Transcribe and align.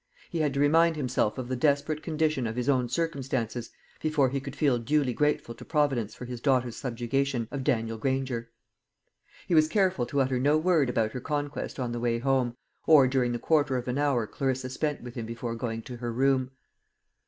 He 0.31 0.39
had 0.39 0.51
to 0.55 0.59
remind 0.59 0.95
himself 0.95 1.37
of 1.37 1.47
the 1.47 1.55
desperate 1.55 2.01
condition 2.01 2.47
of 2.47 2.55
his 2.55 2.67
own 2.67 2.89
circumstances 2.89 3.69
before 4.01 4.29
he 4.29 4.39
could 4.41 4.55
feel 4.55 4.79
duly 4.79 5.13
grateful 5.13 5.53
to 5.53 5.63
Providence 5.63 6.15
for 6.15 6.25
his 6.25 6.41
daughter's 6.41 6.75
subjugation 6.75 7.47
of 7.51 7.63
Daniel 7.63 7.99
Granger. 7.99 8.49
He 9.47 9.53
was 9.53 9.67
careful 9.67 10.07
to 10.07 10.21
utter 10.21 10.39
no 10.39 10.57
word 10.57 10.89
about 10.89 11.11
her 11.11 11.21
conquest 11.21 11.79
on 11.79 11.91
the 11.91 11.99
way 11.99 12.17
home, 12.17 12.55
or 12.87 13.07
during 13.07 13.31
the 13.31 13.37
quarter 13.37 13.77
of 13.77 13.87
an 13.87 13.99
hour 13.99 14.25
Clarissa 14.25 14.71
spent 14.71 15.01
with 15.03 15.13
him 15.13 15.27
before 15.27 15.53
going 15.53 15.83
to 15.83 15.97
her 15.97 16.11
room. 16.11 16.49